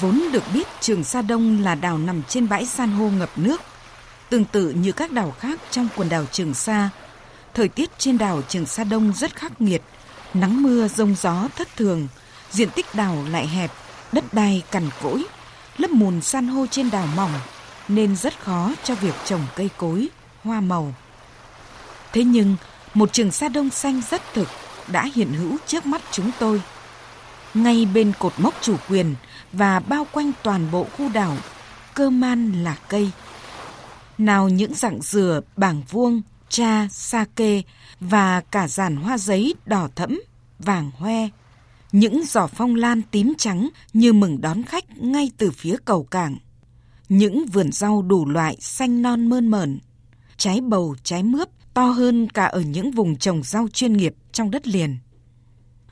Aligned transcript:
Vốn 0.00 0.22
được 0.32 0.42
biết 0.54 0.68
Trường 0.80 1.04
Sa 1.04 1.22
Đông 1.22 1.62
là 1.62 1.74
đảo 1.74 1.98
nằm 1.98 2.22
trên 2.28 2.48
bãi 2.48 2.66
san 2.66 2.90
hô 2.90 3.08
ngập 3.08 3.30
nước. 3.36 3.60
Tương 4.30 4.44
tự 4.44 4.70
như 4.70 4.92
các 4.92 5.12
đảo 5.12 5.34
khác 5.38 5.60
trong 5.70 5.88
quần 5.96 6.08
đảo 6.08 6.24
Trường 6.32 6.54
Sa, 6.54 6.90
thời 7.54 7.68
tiết 7.68 7.98
trên 7.98 8.18
đảo 8.18 8.42
Trường 8.48 8.66
Sa 8.66 8.84
Đông 8.84 9.12
rất 9.16 9.36
khắc 9.36 9.60
nghiệt, 9.60 9.82
nắng 10.34 10.62
mưa 10.62 10.88
rông 10.88 11.14
gió 11.14 11.48
thất 11.56 11.68
thường, 11.76 12.08
diện 12.50 12.68
tích 12.70 12.86
đảo 12.94 13.24
lại 13.30 13.46
hẹp, 13.46 13.72
đất 14.12 14.34
đai 14.34 14.62
cằn 14.70 14.90
cỗi, 15.02 15.24
lớp 15.78 15.90
mùn 15.90 16.20
san 16.20 16.48
hô 16.48 16.66
trên 16.66 16.90
đảo 16.90 17.06
mỏng 17.16 17.32
nên 17.88 18.16
rất 18.16 18.40
khó 18.40 18.72
cho 18.84 18.94
việc 18.94 19.14
trồng 19.24 19.46
cây 19.56 19.70
cối, 19.76 20.08
hoa 20.44 20.60
màu. 20.60 20.94
Thế 22.12 22.24
nhưng, 22.24 22.56
một 22.94 23.12
trường 23.12 23.30
sa 23.30 23.48
đông 23.48 23.70
xanh 23.70 24.02
rất 24.10 24.22
thực 24.34 24.48
đã 24.86 25.08
hiện 25.14 25.32
hữu 25.32 25.56
trước 25.66 25.86
mắt 25.86 26.02
chúng 26.10 26.30
tôi. 26.38 26.62
Ngay 27.54 27.88
bên 27.94 28.12
cột 28.18 28.32
mốc 28.38 28.54
chủ 28.62 28.76
quyền 28.88 29.14
và 29.52 29.80
bao 29.80 30.06
quanh 30.12 30.32
toàn 30.42 30.70
bộ 30.72 30.86
khu 30.96 31.08
đảo, 31.08 31.36
cơ 31.94 32.10
man 32.10 32.64
là 32.64 32.76
cây. 32.88 33.10
Nào 34.18 34.48
những 34.48 34.74
dạng 34.74 35.02
dừa, 35.02 35.40
bảng 35.56 35.82
vuông, 35.90 36.22
cha, 36.48 36.88
sa 36.90 37.24
kê 37.36 37.62
và 38.00 38.40
cả 38.40 38.68
giàn 38.68 38.96
hoa 38.96 39.18
giấy 39.18 39.54
đỏ 39.66 39.88
thẫm, 39.96 40.20
vàng 40.58 40.90
hoe. 40.98 41.28
Những 41.92 42.22
giỏ 42.26 42.46
phong 42.46 42.74
lan 42.74 43.02
tím 43.10 43.32
trắng 43.38 43.68
như 43.92 44.12
mừng 44.12 44.40
đón 44.40 44.62
khách 44.62 44.98
ngay 44.98 45.30
từ 45.36 45.50
phía 45.50 45.76
cầu 45.84 46.04
cảng. 46.04 46.36
Những 47.08 47.46
vườn 47.46 47.72
rau 47.72 48.02
đủ 48.02 48.26
loại 48.26 48.56
xanh 48.60 49.02
non 49.02 49.26
mơn 49.26 49.48
mởn. 49.48 49.78
Trái 50.36 50.60
bầu, 50.60 50.96
trái 51.02 51.22
mướp 51.22 51.48
to 51.74 51.90
hơn 51.90 52.28
cả 52.28 52.44
ở 52.44 52.60
những 52.60 52.90
vùng 52.90 53.16
trồng 53.16 53.42
rau 53.42 53.68
chuyên 53.72 53.92
nghiệp 53.92 54.14
trong 54.32 54.50
đất 54.50 54.68
liền. 54.68 54.96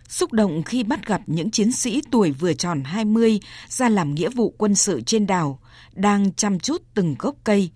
Xúc 0.08 0.32
động 0.32 0.62
khi 0.62 0.82
bắt 0.82 1.06
gặp 1.06 1.20
những 1.26 1.50
chiến 1.50 1.72
sĩ 1.72 2.02
tuổi 2.10 2.30
vừa 2.30 2.52
tròn 2.52 2.84
20 2.84 3.40
ra 3.68 3.88
làm 3.88 4.14
nghĩa 4.14 4.28
vụ 4.28 4.54
quân 4.58 4.74
sự 4.74 5.00
trên 5.00 5.26
đảo, 5.26 5.58
đang 5.92 6.32
chăm 6.32 6.58
chút 6.58 6.82
từng 6.94 7.14
gốc 7.18 7.34
cây. 7.44 7.70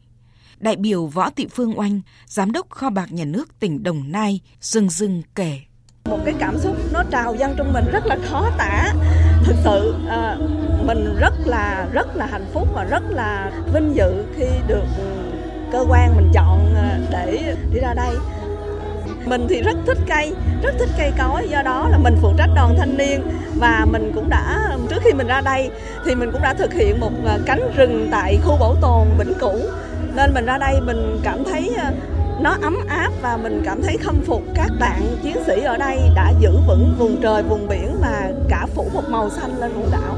Đại 0.59 0.77
biểu 0.77 1.06
Võ 1.06 1.31
Thị 1.31 1.47
Phương 1.50 1.78
Oanh, 1.78 2.00
Giám 2.27 2.53
đốc 2.53 2.70
Kho 2.70 2.91
bạc 2.91 3.12
Nhà 3.12 3.25
nước 3.25 3.61
tỉnh 3.61 3.83
Đồng 3.83 4.12
Nai, 4.12 4.41
dưng 4.61 4.91
dưng 4.91 5.22
kể. 5.34 5.61
Một 6.05 6.19
cái 6.25 6.34
cảm 6.39 6.59
xúc 6.59 6.77
nó 6.92 7.03
trào 7.11 7.34
dâng 7.34 7.55
trong 7.59 7.72
mình 7.72 7.84
rất 7.92 8.06
là 8.06 8.19
khó 8.25 8.50
tả. 8.59 8.94
Thực 9.44 9.56
sự 9.65 9.94
à, 10.09 10.37
mình 10.87 11.17
rất 11.20 11.34
là 11.47 11.89
rất 11.92 12.17
là 12.17 12.27
hạnh 12.27 12.47
phúc 12.53 12.69
và 12.75 12.84
rất 12.84 13.03
là 13.11 13.53
vinh 13.75 13.92
dự 13.94 14.25
khi 14.37 14.47
được 14.67 14.84
ừ, 14.98 15.05
cơ 15.72 15.84
quan 15.89 16.17
mình 16.17 16.31
chọn 16.34 16.75
à, 16.75 17.00
để 17.11 17.56
đi 17.72 17.81
ra 17.81 17.94
đây 17.94 18.17
mình 19.25 19.47
thì 19.48 19.62
rất 19.62 19.77
thích 19.86 19.98
cây 20.08 20.33
rất 20.62 20.75
thích 20.78 20.89
cây 20.98 21.12
cối 21.19 21.48
do 21.48 21.62
đó 21.62 21.89
là 21.89 21.98
mình 21.98 22.16
phụ 22.20 22.33
trách 22.39 22.50
đoàn 22.55 22.75
thanh 22.78 22.97
niên 22.97 23.20
và 23.56 23.86
mình 23.92 24.12
cũng 24.14 24.28
đã 24.28 24.77
trước 24.91 25.03
khi 25.05 25.12
mình 25.12 25.27
ra 25.27 25.41
đây 25.41 25.70
thì 26.05 26.14
mình 26.14 26.30
cũng 26.33 26.42
đã 26.42 26.55
thực 26.55 26.75
hiện 26.75 27.00
một 27.00 27.12
à, 27.27 27.38
cánh 27.47 27.72
rừng 27.77 28.08
tại 28.11 28.38
khu 28.44 28.56
bảo 28.61 28.77
tồn 28.81 29.08
vĩnh 29.19 29.34
cửu 29.38 29.61
nên 30.16 30.34
mình 30.34 30.47
ra 30.47 30.58
đây 30.58 30.81
mình 30.81 31.20
cảm 31.22 31.44
thấy 31.44 31.70
à, 31.77 31.92
nó 32.41 32.56
ấm 32.62 32.77
áp 32.88 33.12
và 33.22 33.36
mình 33.36 33.62
cảm 33.64 33.83
thấy 33.83 33.97
khâm 33.97 34.20
phục 34.27 34.42
các 34.55 34.70
bạn 34.81 35.03
chiến 35.22 35.36
sĩ 35.47 35.61
ở 35.61 35.77
đây 35.77 35.98
đã 36.14 36.33
giữ 36.41 36.50
vững 36.66 36.94
vùng 36.98 37.22
trời 37.22 37.42
vùng 37.42 37.69
biển 37.69 37.97
và 38.00 38.33
cả 38.48 38.66
phủ 38.75 38.91
một 38.94 39.03
màu 39.08 39.31
xanh 39.31 39.61
lên 39.61 39.72
vùng 39.72 39.91
đảo. 39.92 40.16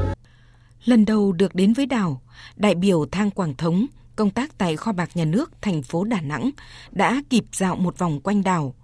Lần 0.85 1.05
đầu 1.05 1.31
được 1.31 1.55
đến 1.55 1.73
với 1.73 1.85
đảo, 1.85 2.21
đại 2.55 2.75
biểu 2.75 3.05
Thang 3.11 3.31
Quảng 3.31 3.53
Thống 3.55 3.85
công 4.15 4.29
tác 4.29 4.57
tại 4.57 4.75
kho 4.75 4.91
bạc 4.91 5.09
nhà 5.13 5.25
nước 5.25 5.51
thành 5.61 5.83
phố 5.83 6.03
Đà 6.03 6.21
Nẵng 6.21 6.49
đã 6.91 7.21
kịp 7.29 7.43
dạo 7.53 7.75
một 7.75 7.97
vòng 7.97 8.19
quanh 8.19 8.43
đảo. 8.43 8.75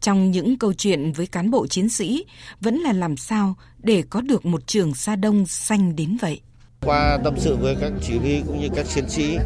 Trong 0.00 0.30
những 0.30 0.58
câu 0.58 0.72
chuyện 0.72 1.12
với 1.12 1.26
cán 1.26 1.50
bộ 1.50 1.66
chiến 1.66 1.88
sĩ 1.88 2.24
vẫn 2.60 2.78
là 2.78 2.92
làm 2.92 3.16
sao 3.16 3.54
để 3.78 4.02
có 4.10 4.20
được 4.20 4.46
một 4.46 4.66
trường 4.66 4.94
Sa 4.94 5.16
Đông 5.16 5.46
xanh 5.46 5.96
đến 5.96 6.16
vậy. 6.20 6.40
Qua 6.84 7.18
tâm 7.24 7.34
sự 7.38 7.56
với 7.56 7.76
các 7.80 7.92
chỉ 8.02 8.18
huy 8.18 8.40
cũng 8.46 8.60
như 8.60 8.68
các 8.76 8.86
chiến 8.94 9.08
sĩ 9.08 9.38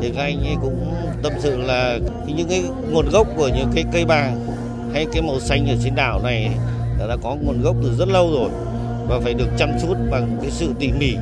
thì 0.00 0.10
các 0.14 0.22
anh 0.22 0.40
ấy 0.40 0.54
cũng 0.62 0.94
tâm 1.22 1.32
sự 1.40 1.56
là 1.56 1.98
những 2.26 2.48
cái 2.48 2.64
nguồn 2.90 3.08
gốc 3.12 3.28
của 3.36 3.48
những 3.48 3.70
cái 3.74 3.84
cây 3.92 4.04
bàng 4.04 4.46
hay 4.92 5.06
cái 5.12 5.22
màu 5.22 5.40
xanh 5.40 5.66
ở 5.68 5.76
trên 5.84 5.94
đảo 5.94 6.22
này 6.22 6.50
đã 6.98 7.16
có 7.22 7.36
nguồn 7.42 7.62
gốc 7.62 7.76
từ 7.82 7.94
rất 7.98 8.08
lâu 8.08 8.30
rồi 8.32 8.50
và 9.08 9.20
phải 9.20 9.34
được 9.34 9.48
chăm 9.58 9.70
chút 9.82 9.94
bằng 10.10 10.38
cái 10.42 10.50
sự 10.50 10.74
tỉ 10.78 10.92
mỉ, 10.92 11.14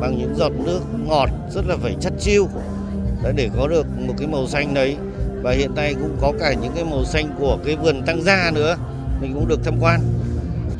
bằng 0.00 0.18
những 0.18 0.34
giọt 0.36 0.52
nước 0.66 0.80
ngọt 1.06 1.30
rất 1.54 1.66
là 1.66 1.76
phải 1.76 1.96
chất 2.00 2.12
chiêu 2.20 2.48
để 3.36 3.50
có 3.56 3.68
được 3.68 3.86
một 3.98 4.14
cái 4.18 4.28
màu 4.28 4.46
xanh 4.46 4.74
đấy 4.74 4.96
và 5.42 5.52
hiện 5.52 5.74
nay 5.74 5.94
cũng 5.94 6.16
có 6.20 6.32
cả 6.40 6.54
những 6.62 6.72
cái 6.74 6.84
màu 6.84 7.04
xanh 7.04 7.34
của 7.38 7.58
cái 7.64 7.76
vườn 7.76 8.02
tăng 8.06 8.22
gia 8.22 8.50
nữa 8.54 8.76
mình 9.20 9.34
cũng 9.34 9.48
được 9.48 9.60
tham 9.64 9.74
quan 9.80 10.00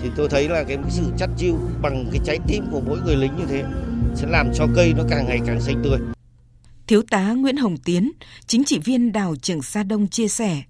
thì 0.02 0.10
tôi 0.16 0.28
thấy 0.28 0.48
là 0.48 0.64
cái 0.64 0.78
sự 0.88 1.02
chắt 1.18 1.30
chiu 1.36 1.58
bằng 1.82 2.06
cái 2.12 2.20
trái 2.24 2.38
tim 2.48 2.64
của 2.72 2.80
mỗi 2.86 2.98
người 3.00 3.16
lính 3.16 3.36
như 3.36 3.44
thế 3.48 3.64
sẽ 4.14 4.26
làm 4.30 4.50
cho 4.54 4.66
cây 4.76 4.92
nó 4.96 5.04
càng 5.10 5.26
ngày 5.26 5.38
càng 5.46 5.60
xanh 5.60 5.80
tươi. 5.84 5.98
Thiếu 6.86 7.02
tá 7.10 7.32
Nguyễn 7.32 7.56
Hồng 7.56 7.76
Tiến, 7.76 8.12
chính 8.46 8.64
trị 8.64 8.78
viên 8.78 9.12
đảo 9.12 9.34
Trường 9.42 9.62
Sa 9.62 9.82
Đông 9.82 10.08
chia 10.08 10.28
sẻ, 10.28 10.62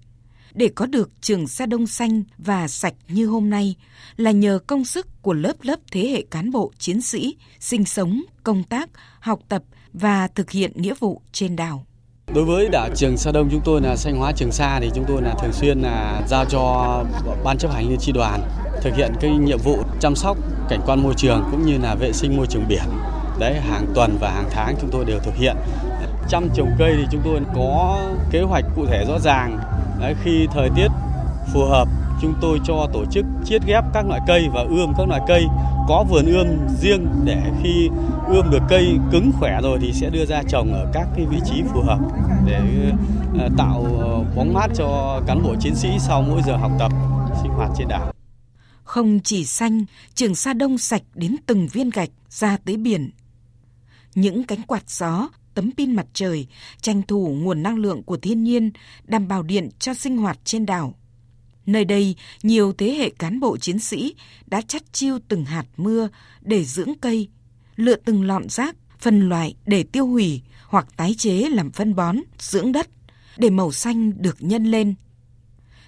để 0.53 0.69
có 0.75 0.85
được 0.85 1.09
Trường 1.21 1.47
Sa 1.47 1.65
Đông 1.65 1.87
xanh 1.87 2.23
và 2.37 2.67
sạch 2.67 2.93
như 3.07 3.27
hôm 3.27 3.49
nay 3.49 3.75
là 4.17 4.31
nhờ 4.31 4.59
công 4.67 4.85
sức 4.85 5.07
của 5.21 5.33
lớp 5.33 5.53
lớp 5.61 5.79
thế 5.91 6.09
hệ 6.09 6.23
cán 6.31 6.51
bộ 6.51 6.71
chiến 6.77 7.01
sĩ 7.01 7.35
sinh 7.59 7.85
sống, 7.85 8.21
công 8.43 8.63
tác, 8.63 8.89
học 9.19 9.39
tập 9.49 9.63
và 9.93 10.27
thực 10.27 10.51
hiện 10.51 10.71
nghĩa 10.75 10.93
vụ 10.99 11.21
trên 11.31 11.55
đảo. 11.55 11.85
Đối 12.35 12.45
với 12.45 12.69
đảo 12.69 12.89
Trường 12.95 13.17
Sa 13.17 13.31
Đông 13.31 13.49
chúng 13.51 13.61
tôi 13.61 13.81
là 13.81 13.95
xanh 13.95 14.17
hóa 14.17 14.31
Trường 14.31 14.51
Sa 14.51 14.79
thì 14.79 14.91
chúng 14.95 15.05
tôi 15.07 15.21
là 15.21 15.33
thường 15.41 15.53
xuyên 15.53 15.81
là 15.81 16.21
giao 16.27 16.45
cho 16.45 17.03
ban 17.43 17.57
chấp 17.57 17.71
hành 17.71 17.89
liên 17.89 17.99
tri 17.99 18.11
đoàn 18.11 18.41
thực 18.81 18.95
hiện 18.95 19.13
cái 19.21 19.31
nhiệm 19.31 19.57
vụ 19.57 19.77
chăm 19.99 20.15
sóc 20.15 20.37
cảnh 20.69 20.79
quan 20.85 21.03
môi 21.03 21.13
trường 21.17 21.43
cũng 21.51 21.65
như 21.65 21.77
là 21.77 21.95
vệ 21.95 22.11
sinh 22.11 22.37
môi 22.37 22.47
trường 22.47 22.67
biển. 22.67 22.83
Đấy 23.39 23.53
hàng 23.69 23.85
tuần 23.95 24.17
và 24.19 24.31
hàng 24.31 24.49
tháng 24.51 24.75
chúng 24.81 24.89
tôi 24.91 25.05
đều 25.05 25.19
thực 25.19 25.35
hiện. 25.35 25.55
Chăm 26.29 26.49
trồng 26.55 26.69
cây 26.79 26.93
thì 26.97 27.03
chúng 27.11 27.21
tôi 27.25 27.39
có 27.55 27.99
kế 28.31 28.41
hoạch 28.41 28.65
cụ 28.75 28.85
thể 28.85 29.05
rõ 29.07 29.19
ràng. 29.19 29.59
Đấy, 29.99 30.15
khi 30.23 30.47
thời 30.53 30.69
tiết 30.75 30.87
phù 31.53 31.65
hợp 31.65 31.87
chúng 32.21 32.33
tôi 32.41 32.59
cho 32.63 32.87
tổ 32.93 33.05
chức 33.11 33.25
chiết 33.45 33.61
ghép 33.65 33.83
các 33.93 34.05
loại 34.07 34.21
cây 34.27 34.47
và 34.53 34.61
ươm 34.69 34.93
các 34.97 35.07
loại 35.07 35.21
cây 35.27 35.45
có 35.87 36.05
vườn 36.09 36.25
ươm 36.25 36.47
riêng 36.81 37.07
để 37.23 37.43
khi 37.63 37.89
ươm 38.27 38.49
được 38.51 38.63
cây 38.69 38.97
cứng 39.11 39.31
khỏe 39.39 39.59
rồi 39.63 39.79
thì 39.81 39.93
sẽ 39.93 40.09
đưa 40.09 40.25
ra 40.25 40.43
trồng 40.49 40.73
ở 40.73 40.91
các 40.93 41.07
cái 41.15 41.25
vị 41.25 41.37
trí 41.45 41.63
phù 41.73 41.81
hợp 41.81 41.99
để 42.45 42.91
ờ, 43.39 43.49
tạo 43.57 43.85
ờ, 43.99 44.35
bóng 44.35 44.53
mát 44.53 44.67
cho 44.75 45.21
cán 45.27 45.43
bộ 45.43 45.55
chiến 45.59 45.75
sĩ 45.75 45.89
sau 45.99 46.21
mỗi 46.21 46.41
giờ 46.47 46.57
học 46.57 46.71
tập 46.79 46.91
sinh 47.41 47.51
hoạt 47.51 47.69
trên 47.77 47.87
đảo. 47.87 48.13
Không 48.83 49.19
chỉ 49.23 49.45
xanh, 49.45 49.85
Trường 50.13 50.35
Sa 50.35 50.53
Đông 50.53 50.77
sạch 50.77 51.03
đến 51.15 51.35
từng 51.45 51.67
viên 51.67 51.89
gạch 51.89 52.09
ra 52.29 52.57
tới 52.65 52.77
biển. 52.77 53.11
Những 54.15 54.43
cánh 54.43 54.61
quạt 54.61 54.89
gió, 54.89 55.29
tấm 55.53 55.71
pin 55.77 55.95
mặt 55.95 56.05
trời, 56.13 56.47
tranh 56.81 57.01
thủ 57.07 57.35
nguồn 57.41 57.63
năng 57.63 57.77
lượng 57.77 58.03
của 58.03 58.17
thiên 58.17 58.43
nhiên, 58.43 58.71
đảm 59.03 59.27
bảo 59.27 59.43
điện 59.43 59.69
cho 59.79 59.93
sinh 59.93 60.17
hoạt 60.17 60.39
trên 60.43 60.65
đảo. 60.65 60.93
Nơi 61.65 61.85
đây, 61.85 62.15
nhiều 62.43 62.73
thế 62.73 62.91
hệ 62.91 63.09
cán 63.09 63.39
bộ 63.39 63.57
chiến 63.57 63.79
sĩ 63.79 64.15
đã 64.47 64.61
chắt 64.61 64.93
chiêu 64.93 65.19
từng 65.27 65.45
hạt 65.45 65.65
mưa 65.77 66.09
để 66.41 66.63
dưỡng 66.63 66.93
cây, 67.01 67.29
lựa 67.75 67.95
từng 67.95 68.23
lọn 68.23 68.49
rác, 68.49 68.75
phân 68.99 69.29
loại 69.29 69.55
để 69.65 69.83
tiêu 69.83 70.07
hủy 70.07 70.41
hoặc 70.67 70.87
tái 70.97 71.15
chế 71.17 71.49
làm 71.49 71.71
phân 71.71 71.95
bón, 71.95 72.17
dưỡng 72.39 72.71
đất, 72.71 72.89
để 73.37 73.49
màu 73.49 73.71
xanh 73.71 74.21
được 74.21 74.37
nhân 74.39 74.65
lên. 74.65 74.95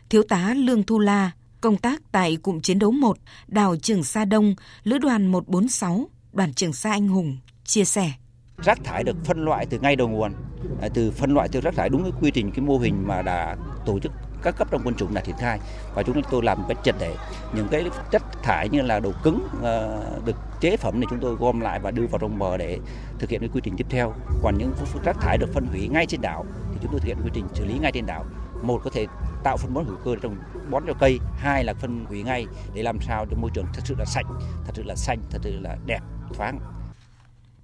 Thiếu 0.09 0.23
tá 0.23 0.53
Lương 0.53 0.83
Thu 0.83 0.99
La, 0.99 1.31
công 1.61 1.77
tác 1.77 2.01
tại 2.11 2.35
cụm 2.35 2.59
chiến 2.59 2.79
đấu 2.79 2.91
1, 2.91 3.17
đảo 3.47 3.75
Trường 3.75 4.03
Sa 4.03 4.25
Đông, 4.25 4.55
lữ 4.83 4.97
đoàn 4.97 5.27
146, 5.27 6.09
đoàn 6.33 6.53
Trường 6.53 6.73
Sa 6.73 6.91
Anh 6.91 7.07
Hùng, 7.07 7.37
chia 7.65 7.85
sẻ. 7.85 8.11
Rác 8.57 8.83
thải 8.83 9.03
được 9.03 9.25
phân 9.25 9.45
loại 9.45 9.65
từ 9.65 9.79
ngay 9.79 9.95
đầu 9.95 10.07
nguồn, 10.07 10.33
à, 10.81 10.89
từ 10.93 11.11
phân 11.11 11.33
loại 11.33 11.47
từ 11.51 11.61
rác 11.61 11.75
thải 11.75 11.89
đúng 11.89 12.03
cái 12.03 12.11
quy 12.21 12.31
trình, 12.31 12.51
cái 12.51 12.65
mô 12.65 12.77
hình 12.77 13.07
mà 13.07 13.21
đã 13.21 13.55
tổ 13.85 13.99
chức 13.99 14.11
các 14.43 14.55
cấp 14.57 14.67
trong 14.71 14.81
quân 14.85 14.95
chủng 14.95 15.13
đã 15.13 15.21
triển 15.21 15.35
khai. 15.37 15.59
Và 15.95 16.03
chúng 16.03 16.21
tôi 16.31 16.43
làm 16.43 16.61
một 16.61 16.65
cách 16.67 16.77
triệt 16.83 16.95
để 16.99 17.15
những 17.53 17.67
cái 17.71 17.85
chất 18.11 18.23
thải 18.43 18.69
như 18.69 18.81
là 18.81 18.99
đồ 18.99 19.11
cứng 19.23 19.47
ờ, 19.61 20.03
được 20.25 20.35
chế 20.59 20.77
phẩm 20.77 21.01
thì 21.01 21.07
chúng 21.09 21.19
tôi 21.19 21.35
gom 21.35 21.59
lại 21.59 21.79
và 21.79 21.91
đưa 21.91 22.07
vào 22.07 22.19
trong 22.19 22.39
bờ 22.39 22.57
để 22.57 22.79
thực 23.19 23.29
hiện 23.29 23.39
cái 23.39 23.49
quy 23.53 23.61
trình 23.63 23.75
tiếp 23.77 23.87
theo. 23.89 24.13
Còn 24.43 24.57
những 24.57 24.73
rác 25.05 25.17
thải 25.21 25.37
được 25.37 25.53
phân 25.53 25.65
hủy 25.65 25.87
ngay 25.87 26.05
trên 26.05 26.21
đảo 26.21 26.45
thì 26.71 26.77
chúng 26.81 26.91
tôi 26.91 26.99
thực 26.99 27.07
hiện 27.07 27.17
quy 27.23 27.29
trình 27.33 27.47
xử 27.53 27.65
lý 27.65 27.79
ngay 27.79 27.91
trên 27.91 28.05
đảo. 28.05 28.25
Một 28.61 28.81
có 28.83 28.89
thể 28.93 29.05
tạo 29.43 29.57
phân 29.57 29.73
bón 29.73 29.85
hữu 29.85 29.97
cơ 30.05 30.15
trong 30.21 30.35
bón 30.69 30.83
cho 30.87 30.93
cây, 30.99 31.19
hai 31.37 31.63
là 31.63 31.73
phân 31.73 32.05
hủy 32.05 32.23
ngay 32.23 32.45
để 32.73 32.83
làm 32.83 32.97
sao 33.01 33.25
cho 33.31 33.37
môi 33.37 33.51
trường 33.53 33.65
thật 33.73 33.81
sự 33.85 33.95
là 33.99 34.05
sạch, 34.05 34.25
thật 34.65 34.71
sự 34.73 34.83
là 34.83 34.95
xanh, 34.95 35.19
thật 35.29 35.39
sự 35.43 35.59
là 35.59 35.77
đẹp, 35.85 35.99
thoáng. 36.33 36.59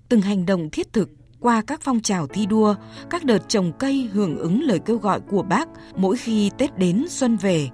Từng 0.09 0.21
hành 0.21 0.45
động 0.45 0.69
thiết 0.69 0.93
thực 0.93 1.09
qua 1.39 1.61
các 1.61 1.81
phong 1.81 2.01
trào 2.01 2.27
thi 2.27 2.45
đua, 2.45 2.75
các 3.09 3.23
đợt 3.23 3.49
trồng 3.49 3.71
cây 3.79 4.09
hưởng 4.13 4.37
ứng 4.37 4.63
lời 4.63 4.79
kêu 4.79 4.97
gọi 4.97 5.19
của 5.19 5.43
bác 5.43 5.69
mỗi 5.95 6.17
khi 6.17 6.51
Tết 6.57 6.77
đến 6.77 7.05
xuân 7.09 7.37
về. 7.37 7.69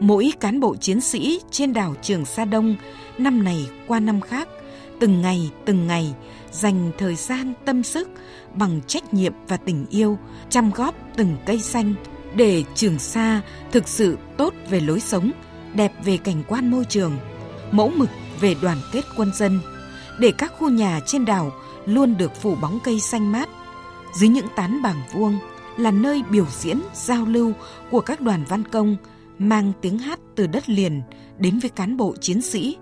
Mỗi 0.00 0.32
cán 0.40 0.60
bộ 0.60 0.76
chiến 0.76 1.00
sĩ 1.00 1.40
trên 1.50 1.72
đảo 1.72 1.94
Trường 2.02 2.24
Sa 2.24 2.44
Đông 2.44 2.76
năm 3.18 3.44
này 3.44 3.68
qua 3.86 4.00
năm 4.00 4.20
khác, 4.20 4.48
từng 5.00 5.22
ngày 5.22 5.50
từng 5.64 5.86
ngày 5.86 6.14
dành 6.52 6.90
thời 6.98 7.14
gian 7.14 7.52
tâm 7.64 7.82
sức 7.82 8.08
bằng 8.54 8.80
trách 8.86 9.14
nhiệm 9.14 9.32
và 9.48 9.56
tình 9.56 9.86
yêu 9.90 10.18
chăm 10.50 10.70
góp 10.70 10.94
từng 11.16 11.36
cây 11.46 11.58
xanh 11.58 11.94
để 12.36 12.64
Trường 12.74 12.98
Sa 12.98 13.40
thực 13.72 13.88
sự 13.88 14.18
tốt 14.36 14.54
về 14.70 14.80
lối 14.80 15.00
sống, 15.00 15.30
đẹp 15.74 15.92
về 16.04 16.16
cảnh 16.16 16.42
quan 16.48 16.70
môi 16.70 16.84
trường, 16.84 17.12
mẫu 17.70 17.90
mực 17.96 18.08
về 18.40 18.54
đoàn 18.62 18.78
kết 18.92 19.02
quân 19.16 19.30
dân, 19.34 19.60
để 20.18 20.32
các 20.38 20.52
khu 20.58 20.70
nhà 20.70 21.00
trên 21.06 21.24
đảo 21.24 21.52
luôn 21.86 22.16
được 22.16 22.34
phủ 22.36 22.54
bóng 22.54 22.78
cây 22.84 23.00
xanh 23.00 23.32
mát. 23.32 23.48
Dưới 24.14 24.28
những 24.28 24.46
tán 24.56 24.82
bảng 24.82 25.02
vuông 25.12 25.38
là 25.76 25.90
nơi 25.90 26.22
biểu 26.30 26.46
diễn, 26.50 26.80
giao 26.94 27.24
lưu 27.24 27.52
của 27.90 28.00
các 28.00 28.20
đoàn 28.20 28.44
văn 28.48 28.64
công 28.72 28.96
mang 29.38 29.72
tiếng 29.80 29.98
hát 29.98 30.18
từ 30.36 30.46
đất 30.46 30.68
liền 30.68 31.02
đến 31.38 31.58
với 31.58 31.70
cán 31.70 31.96
bộ 31.96 32.14
chiến 32.20 32.42
sĩ 32.42 32.76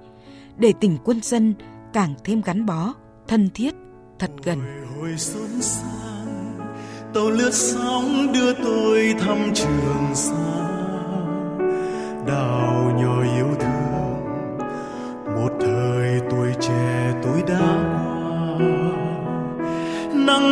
để 0.57 0.73
tình 0.81 0.99
quân 1.05 1.21
dân 1.23 1.55
càng 1.93 2.15
thêm 2.25 2.43
gắn 2.45 2.67
bó, 2.67 2.95
thân 3.29 3.51
thiết, 3.55 3.75
thật 4.19 4.31
gần. 4.45 4.61
Hồi, 4.61 4.99
hồi 5.01 5.19
xuân 5.19 5.63
sang, 5.63 6.59
tàu 7.15 7.31
lướt 7.31 7.55
sóng 7.55 8.33
đưa 8.33 8.53
tôi 8.53 9.15
thăm 9.21 9.39
trường 9.55 10.15
xa 10.15 10.75
đào 12.27 12.93
nhỏ 12.99 13.23
yêu 13.23 13.49
thương 13.61 13.85
một 15.35 15.51
thời 15.61 16.21
tuổi 16.31 16.49
trẻ 16.61 17.13
tôi 17.23 17.43
đã 17.49 17.84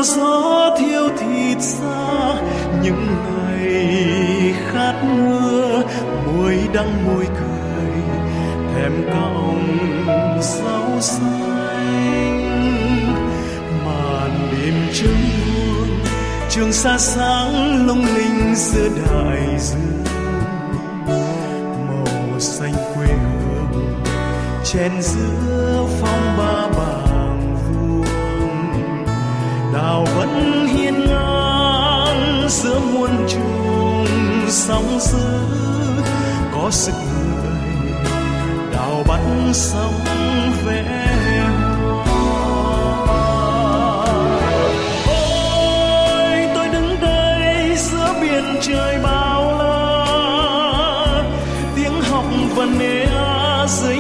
nắng 0.02 0.16
gió 0.16 0.76
thiêu 0.78 1.08
thịt 1.18 1.62
xa, 1.62 2.34
những 2.82 3.06
ngày 3.34 4.54
khát 4.72 4.94
mưa 5.04 5.82
môi 6.26 6.58
đắng 6.74 7.06
môi 7.06 7.26
cười, 7.26 7.92
thèm 8.74 8.92
cong 9.12 9.78
rau 10.40 11.00
xanh. 11.00 11.22
Màn 13.84 14.48
đêm 14.52 14.74
trông 14.94 15.22
buông 15.46 16.00
trường 16.50 16.72
xa 16.72 16.98
sáng 16.98 17.86
lung 17.86 18.04
linh 18.16 18.54
giữa 18.54 18.88
đại 18.88 19.58
dương. 19.58 20.04
Màu 21.88 22.40
xanh 22.40 22.74
quê 22.94 23.06
hương, 23.06 24.02
chen 24.64 24.92
giữa 25.02 25.86
phong 26.00 26.36
ba 26.38 26.68
bà 26.78 27.11
đào 29.72 30.06
vẫn 30.16 30.66
hiên 30.66 31.06
ngang 31.06 32.48
giữa 32.48 32.80
muôn 32.80 33.10
trùng 33.28 34.06
sóng 34.48 34.98
dữ. 35.00 35.38
Có 36.52 36.70
sức 36.70 36.94
người 36.94 37.92
đào 38.72 39.04
bắt 39.08 39.20
sóng 39.52 39.94
vẽ 40.64 41.08
ôi, 45.06 46.48
tôi 46.54 46.68
đứng 46.68 47.00
đây 47.00 47.76
giữa 47.76 48.14
biển 48.20 48.44
trời 48.60 48.98
bao 49.02 49.58
la. 49.58 51.24
Tiếng 51.76 52.02
học 52.02 52.24
vần 52.54 52.78
ê 52.78 53.04
a 53.16 53.66
dưới 53.68 53.91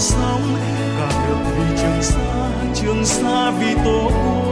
sóng 0.00 0.56
cả 0.98 1.26
nước 1.28 1.50
vì 1.56 1.76
trường 1.76 2.02
sa 2.02 2.50
trường 2.74 3.04
sa 3.04 3.50
vì 3.50 3.74
tổ 3.84 4.10
quốc. 4.10 4.45